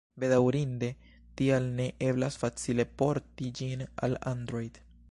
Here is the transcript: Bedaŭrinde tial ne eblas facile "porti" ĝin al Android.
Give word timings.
Bedaŭrinde 0.21 0.87
tial 1.41 1.69
ne 1.81 1.87
eblas 2.09 2.39
facile 2.45 2.87
"porti" 3.03 3.53
ĝin 3.61 3.87
al 4.09 4.19
Android. 4.37 4.87